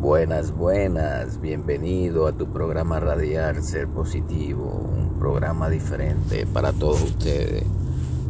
[0.00, 7.64] Buenas, buenas, bienvenido a tu programa Radiar Ser Positivo, un programa diferente para todos ustedes,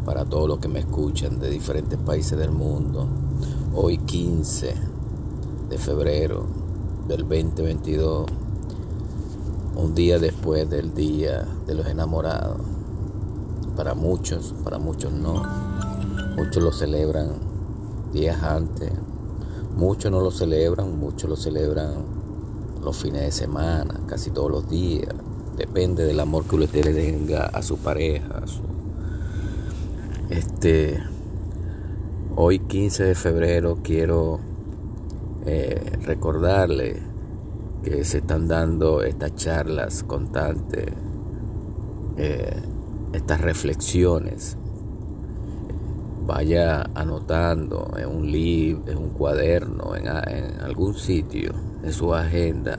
[0.06, 3.06] para todos los que me escuchan de diferentes países del mundo.
[3.74, 4.74] Hoy 15
[5.68, 6.46] de febrero
[7.06, 8.30] del 2022,
[9.76, 12.62] un día después del Día de los Enamorados.
[13.76, 15.42] Para muchos, para muchos no.
[16.34, 17.32] Muchos lo celebran
[18.14, 18.90] días antes,
[19.78, 22.04] muchos no lo celebran, muchos lo celebran
[22.82, 25.14] los fines de semana, casi todos los días.
[25.56, 28.42] Depende del amor que usted le tenga a su pareja.
[30.30, 31.00] Este,
[32.34, 34.40] hoy 15 de febrero quiero
[35.46, 37.00] eh, recordarle
[37.84, 40.86] que se están dando estas charlas constantes,
[42.16, 42.62] eh,
[43.12, 44.56] estas reflexiones
[46.28, 50.08] vaya anotando en un libro, en un cuaderno, en,
[50.60, 52.78] algún sitio, en su agenda.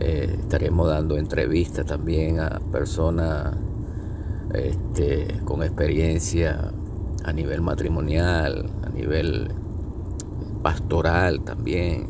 [0.00, 3.56] Eh, estaremos dando entrevistas también a personas
[4.52, 6.72] este, con experiencia
[7.22, 9.52] a nivel matrimonial, a nivel
[10.64, 12.08] pastoral también.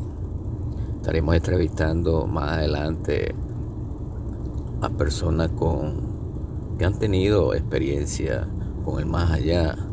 [0.95, 3.35] Estaremos entrevistando más adelante
[4.81, 6.17] a personas con
[6.79, 8.47] que han tenido experiencia
[8.83, 9.86] con el más allá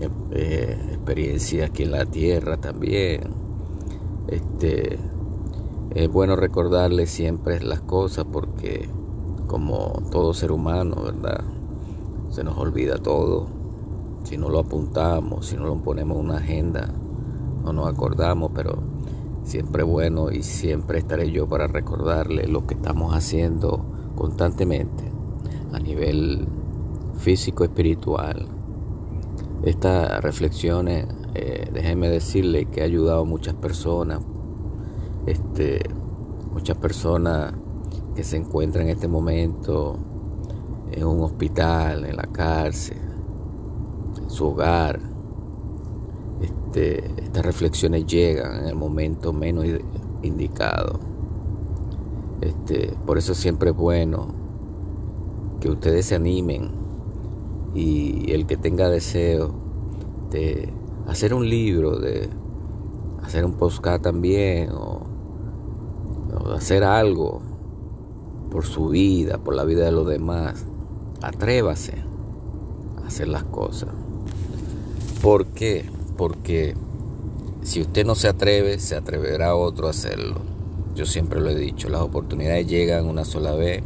[0.00, 3.22] eh, experiencia aquí en la tierra también.
[4.28, 4.98] Este,
[5.94, 8.88] es bueno recordarle siempre las cosas porque
[9.46, 11.42] como todo ser humano, ¿verdad?
[12.30, 13.46] Se nos olvida todo.
[14.24, 16.92] Si no lo apuntamos, si no lo ponemos en una agenda,
[17.64, 18.82] no nos acordamos, pero
[19.42, 23.82] siempre bueno y siempre estaré yo para recordarle lo que estamos haciendo
[24.14, 25.10] constantemente
[25.72, 26.46] a nivel
[27.16, 28.46] físico, espiritual,
[29.64, 34.20] estas reflexiones, eh, déjenme decirle que ha ayudado a muchas personas,
[35.26, 35.80] este,
[36.52, 37.54] muchas personas
[38.14, 39.96] que se encuentran en este momento
[40.92, 42.98] en un hospital, en la cárcel,
[44.22, 45.00] en su hogar.
[46.40, 49.66] Este, estas reflexiones llegan en el momento menos
[50.22, 51.00] indicado.
[52.40, 54.28] Este, por eso siempre es bueno
[55.60, 56.77] que ustedes se animen
[57.78, 59.54] y el que tenga deseo
[60.30, 60.72] de
[61.06, 62.28] hacer un libro, de
[63.22, 65.06] hacer un podcast también, o,
[66.54, 67.40] hacer algo
[68.50, 70.64] por su vida, por la vida de los demás,
[71.22, 72.02] atrévase
[73.02, 73.90] a hacer las cosas.
[75.22, 75.84] ¿Por qué?
[76.16, 76.74] Porque
[77.62, 80.40] si usted no se atreve, se atreverá otro a hacerlo.
[80.96, 83.84] Yo siempre lo he dicho, las oportunidades llegan una sola vez.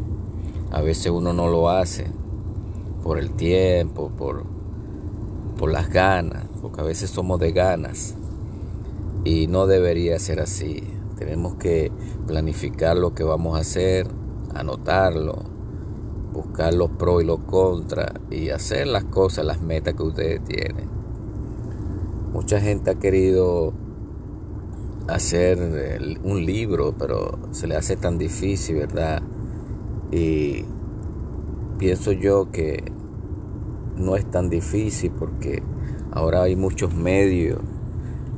[0.70, 2.21] A veces uno no lo hace
[3.02, 4.44] por el tiempo, por,
[5.58, 8.14] por las ganas, porque a veces somos de ganas
[9.24, 10.82] y no debería ser así.
[11.18, 11.92] Tenemos que
[12.26, 14.06] planificar lo que vamos a hacer,
[14.54, 15.38] anotarlo,
[16.32, 20.88] buscar los pros y los contras y hacer las cosas, las metas que ustedes tienen.
[22.32, 23.72] Mucha gente ha querido
[25.08, 25.58] hacer
[26.22, 29.22] un libro, pero se le hace tan difícil, ¿verdad?
[30.10, 30.64] Y
[31.82, 32.80] pienso yo que
[33.96, 35.64] no es tan difícil porque
[36.12, 37.58] ahora hay muchos medios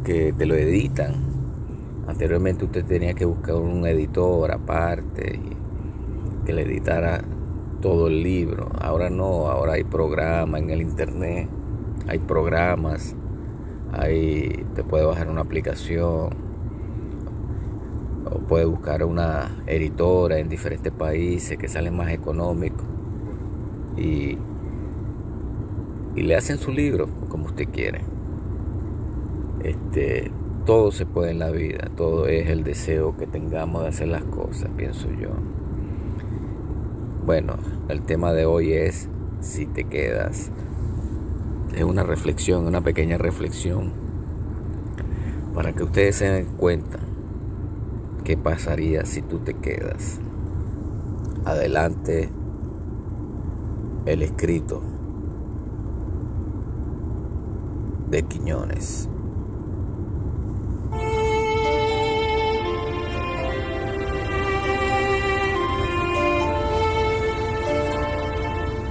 [0.02, 1.12] que te lo editan.
[2.06, 5.40] Anteriormente usted tenía que buscar un editor aparte
[6.46, 7.22] que le editara
[7.82, 8.70] todo el libro.
[8.80, 11.46] Ahora no, ahora hay programas en el internet,
[12.08, 13.14] hay programas,
[13.92, 16.30] hay, te puede bajar una aplicación
[18.24, 22.86] o puede buscar una editora en diferentes países que salen más económicos
[23.96, 24.38] y
[26.16, 28.02] y le hacen su libro como usted quiere.
[29.62, 30.30] Este,
[30.64, 34.24] todo se puede en la vida, todo es el deseo que tengamos de hacer las
[34.24, 35.30] cosas, pienso yo.
[37.26, 37.54] Bueno,
[37.88, 39.08] el tema de hoy es
[39.40, 40.50] si te quedas.
[41.74, 43.92] Es una reflexión, una pequeña reflexión
[45.54, 46.98] para que ustedes se den cuenta
[48.22, 50.20] qué pasaría si tú te quedas.
[51.44, 52.30] Adelante
[54.06, 54.82] el escrito
[58.10, 59.08] de Quiñones.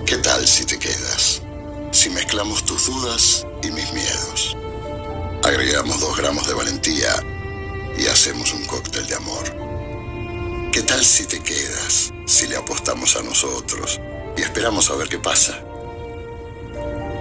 [0.06, 1.44] ¿Qué tal si te quedas?
[1.92, 4.58] Si mezclamos tus dudas y mis miedos.
[5.44, 7.12] Agregamos dos gramos de valentía
[7.98, 9.44] y hacemos un cóctel de amor.
[10.72, 12.12] ¿Qué tal si te quedas?
[12.26, 14.02] Si le apostamos a nosotros
[14.38, 15.60] y esperamos a ver qué pasa.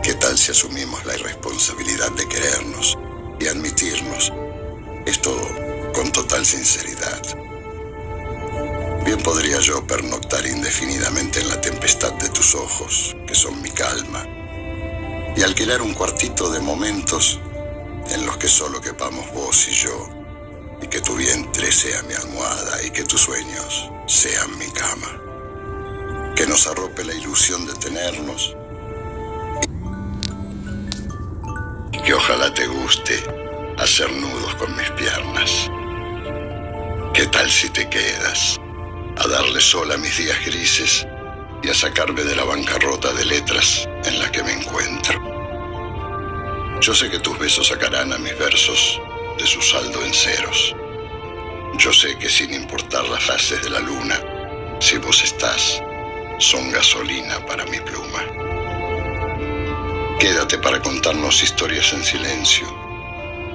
[0.03, 2.99] ¿Qué tal si asumimos la irresponsabilidad de querernos
[3.39, 4.33] y admitirnos?
[5.07, 5.31] Esto
[5.95, 7.23] con total sinceridad.
[9.05, 14.27] Bien podría yo pernoctar indefinidamente en la tempestad de tus ojos, que son mi calma,
[15.37, 17.41] y alquilar un cuartito de momentos
[18.11, 20.09] en los que solo quepamos vos y yo,
[20.81, 25.32] y que tu vientre sea mi almohada y que tus sueños sean mi cama.
[26.37, 28.57] Que nos arrope la ilusión de tenernos
[31.93, 33.23] y que ojalá te guste
[33.79, 35.71] hacer nudos con mis piernas.
[37.15, 38.59] ¿Qué tal si te quedas
[39.19, 41.07] a darle sol a mis días grises
[41.63, 45.21] y a sacarme de la bancarrota de letras en la que me encuentro?
[46.81, 49.01] Yo sé que tus besos sacarán a mis versos
[49.39, 50.75] de su saldo en ceros.
[51.79, 54.19] Yo sé que sin importar las fases de la luna,
[54.81, 55.83] si vos estás,
[56.43, 58.19] son gasolina para mi pluma.
[60.19, 62.67] Quédate para contarnos historias en silencio,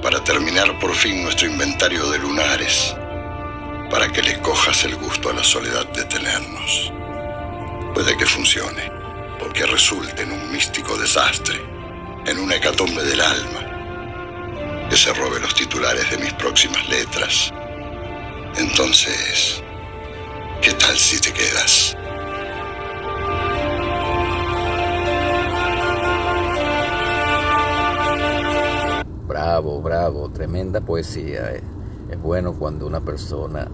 [0.02, 2.96] para terminar por fin nuestro inventario de lunares,
[3.90, 6.92] para que le cojas el gusto a la soledad de tenernos.
[7.92, 8.90] Puede que funcione,
[9.38, 11.60] porque resulte en un místico desastre
[12.26, 17.52] en una hecatombe del alma, que se robe los titulares de mis próximas letras.
[18.56, 19.62] Entonces,
[20.62, 21.97] ¿qué tal si te quedas?
[29.58, 31.52] Bravo, bravo, tremenda poesía.
[31.52, 31.62] Eh.
[32.12, 33.66] Es bueno cuando una persona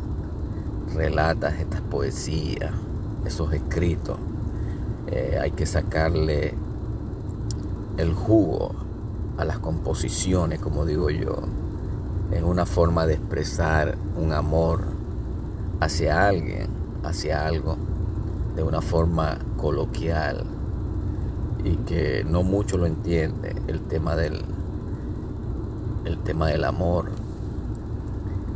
[0.94, 2.72] relata estas poesías,
[3.26, 4.16] esos escritos.
[5.08, 6.54] Eh, hay que sacarle
[7.98, 8.75] el jugo
[9.36, 11.36] a las composiciones, como digo yo,
[12.32, 14.84] es una forma de expresar un amor
[15.80, 16.69] hacia alguien,
[17.02, 17.76] hacia algo,
[18.56, 20.46] de una forma coloquial
[21.62, 24.46] y que no mucho lo entiende el tema del
[26.04, 27.10] el tema del amor.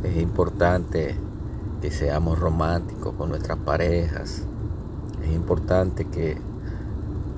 [0.03, 1.15] Es importante
[1.81, 4.43] que seamos románticos con nuestras parejas.
[5.23, 6.37] Es importante que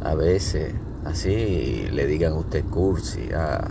[0.04, 0.74] a veces
[1.06, 3.68] así le digan a usted cursi, a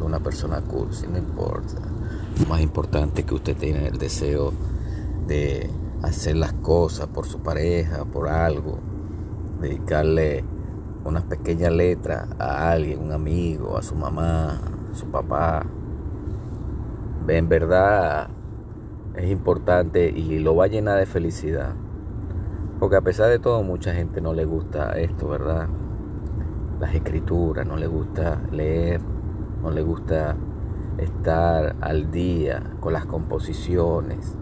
[0.00, 1.80] una persona cursi, no importa.
[2.40, 4.52] Lo más importante es que usted tenga el deseo
[5.26, 5.70] de
[6.02, 8.78] hacer las cosas por su pareja, por algo,
[9.60, 10.44] dedicarle
[11.04, 14.60] una pequeña letra a alguien, un amigo, a su mamá,
[14.98, 15.64] su papá.
[17.26, 18.28] En verdad
[19.16, 21.74] es importante y lo va a llenar de felicidad.
[22.78, 25.68] Porque a pesar de todo, mucha gente no le gusta esto, ¿verdad?
[26.80, 29.00] las escrituras, no le gusta leer,
[29.62, 30.36] no le gusta
[30.98, 34.36] estar al día con las composiciones.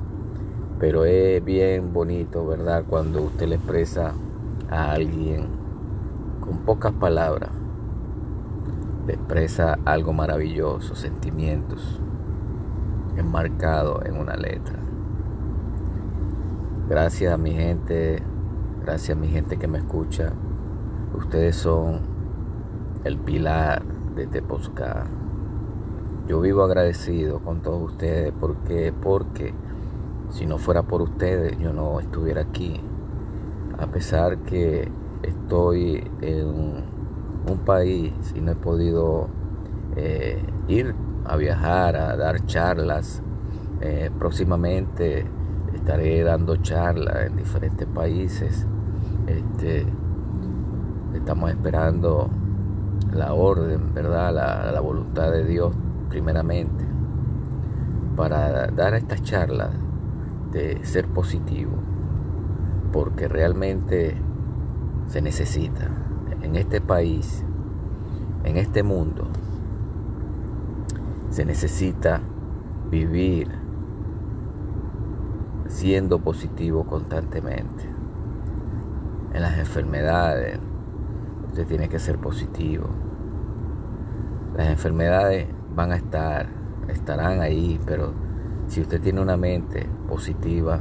[0.79, 2.85] Pero es bien bonito, ¿verdad?
[2.87, 4.13] Cuando usted le expresa
[4.69, 5.47] a alguien
[6.41, 7.51] con pocas palabras,
[9.15, 12.01] expresa algo maravilloso, sentimientos
[13.17, 14.79] enmarcados en una letra.
[16.89, 18.23] Gracias a mi gente,
[18.83, 20.33] gracias a mi gente que me escucha.
[21.17, 22.01] Ustedes son
[23.05, 23.83] el pilar
[24.15, 25.07] de Teposca.
[26.29, 29.55] Yo vivo agradecido con todos ustedes porque, porque
[30.31, 32.81] si no fuera por ustedes yo no estuviera aquí.
[33.79, 34.89] A pesar que
[35.23, 36.96] estoy en
[37.47, 39.29] un país y no he podido
[39.97, 40.95] eh, ir
[41.25, 43.23] a viajar, a dar charlas.
[43.81, 45.27] Eh, próximamente
[45.75, 48.67] estaré dando charlas en diferentes países.
[49.27, 49.87] Este,
[51.15, 52.31] estamos esperando
[53.13, 54.73] la orden, ¿verdad?
[54.73, 55.75] La, voluntad de Dios
[56.09, 56.85] primeramente
[58.17, 59.71] para dar estas charlas
[60.53, 61.73] de ser positivo,
[62.93, 64.17] porque realmente
[65.09, 66.06] se necesita
[66.47, 67.45] en este país,
[68.45, 69.25] en este mundo,
[71.29, 72.21] se necesita
[72.89, 73.49] vivir
[75.67, 77.91] siendo positivo constantemente.
[79.35, 80.61] En las enfermedades,
[81.49, 82.87] usted tiene que ser positivo.
[84.57, 86.47] Las enfermedades van a estar,
[86.87, 88.13] estarán ahí, pero
[88.69, 90.79] si usted tiene una mente positiva,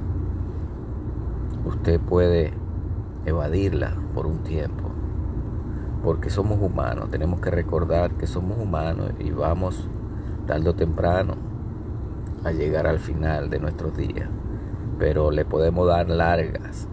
[1.65, 2.53] usted puede
[3.25, 4.94] evadirla por un tiempo.
[6.05, 9.89] Porque somos humanos, tenemos que recordar que somos humanos y vamos
[10.45, 11.33] tarde o temprano
[12.43, 14.29] a llegar al final de nuestros días.
[15.00, 16.88] Pero le podemos dar largas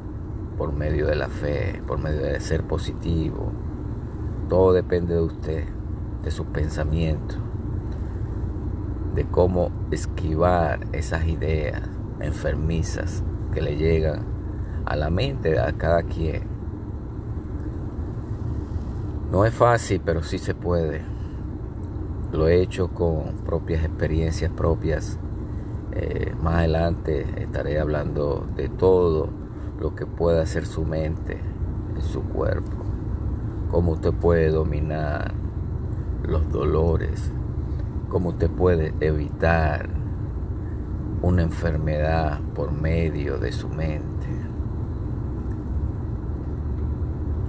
[0.56, 3.52] por medio de la fe, por medio de ser positivo.
[4.48, 5.64] Todo depende de usted
[6.22, 7.38] de sus pensamientos,
[9.14, 11.82] de cómo esquivar esas ideas
[12.20, 14.24] enfermizas que le llegan
[14.86, 16.51] a la mente a cada quien.
[19.32, 21.00] No es fácil, pero sí se puede.
[22.32, 25.18] Lo he hecho con propias experiencias propias
[25.94, 29.28] Eh, más adelante estaré hablando de todo
[29.80, 31.38] lo que puede hacer su mente
[31.94, 32.76] en su cuerpo,
[33.70, 35.32] cómo usted puede dominar
[36.22, 37.30] los dolores,
[38.08, 39.88] cómo usted puede evitar
[41.20, 44.51] una enfermedad por medio de su mente.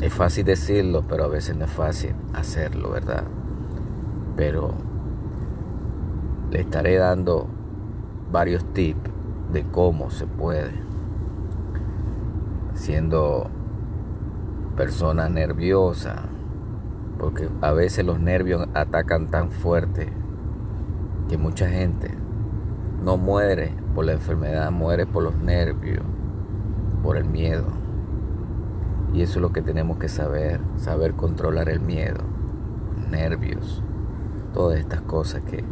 [0.01, 3.23] Es fácil decirlo, pero a veces no es fácil hacerlo, ¿verdad?
[4.35, 4.73] Pero
[6.51, 7.47] le estaré dando
[8.31, 9.09] varios tips
[9.51, 10.71] de cómo se puede.
[12.73, 13.49] Siendo
[14.75, 16.23] persona nerviosa,
[17.19, 20.11] porque a veces los nervios atacan tan fuerte
[21.29, 22.11] que mucha gente
[23.03, 26.03] no muere por la enfermedad, muere por los nervios,
[27.03, 27.82] por el miedo.
[29.13, 32.21] Y eso es lo que tenemos que saber, saber controlar el miedo,
[33.11, 33.83] nervios,
[34.53, 35.63] todas estas cosas que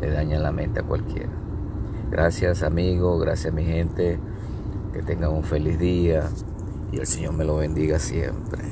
[0.00, 1.28] le dañan la mente a cualquiera.
[2.10, 4.18] Gracias amigos, gracias mi gente,
[4.94, 6.24] que tengan un feliz día
[6.90, 8.62] y el Señor me lo bendiga siempre.